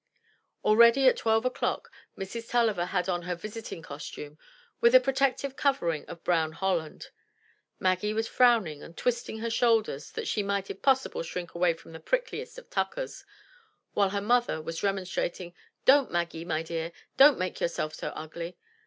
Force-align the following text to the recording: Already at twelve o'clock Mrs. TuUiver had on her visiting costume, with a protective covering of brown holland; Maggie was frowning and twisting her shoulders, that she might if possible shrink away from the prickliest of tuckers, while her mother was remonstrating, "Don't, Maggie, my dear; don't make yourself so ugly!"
Already 0.65 1.07
at 1.07 1.15
twelve 1.15 1.45
o'clock 1.45 1.91
Mrs. 2.17 2.49
TuUiver 2.49 2.87
had 2.87 3.07
on 3.07 3.21
her 3.21 3.35
visiting 3.35 3.83
costume, 3.83 4.39
with 4.79 4.95
a 4.95 4.99
protective 4.99 5.55
covering 5.55 6.07
of 6.07 6.23
brown 6.23 6.53
holland; 6.53 7.09
Maggie 7.79 8.11
was 8.15 8.27
frowning 8.27 8.81
and 8.81 8.97
twisting 8.97 9.37
her 9.41 9.49
shoulders, 9.51 10.09
that 10.13 10.27
she 10.27 10.41
might 10.41 10.71
if 10.71 10.81
possible 10.81 11.21
shrink 11.21 11.53
away 11.53 11.75
from 11.75 11.91
the 11.91 11.99
prickliest 11.99 12.57
of 12.57 12.67
tuckers, 12.71 13.25
while 13.93 14.09
her 14.09 14.21
mother 14.21 14.59
was 14.59 14.81
remonstrating, 14.81 15.53
"Don't, 15.85 16.09
Maggie, 16.11 16.45
my 16.45 16.63
dear; 16.63 16.91
don't 17.17 17.37
make 17.37 17.61
yourself 17.61 17.93
so 17.93 18.07
ugly!" 18.15 18.57